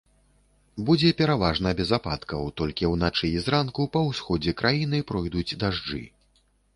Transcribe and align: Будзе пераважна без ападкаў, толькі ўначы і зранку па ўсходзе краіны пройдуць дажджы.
Будзе 0.85 1.09
пераважна 1.19 1.73
без 1.79 1.89
ападкаў, 1.97 2.41
толькі 2.61 2.89
ўначы 2.93 3.25
і 3.33 3.43
зранку 3.45 3.85
па 3.99 4.03
ўсходзе 4.09 4.55
краіны 4.63 5.03
пройдуць 5.13 5.57
дажджы. 5.65 6.01